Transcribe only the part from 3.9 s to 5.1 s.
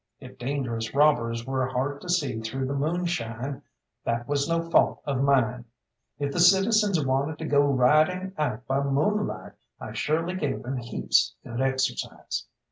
that was no fault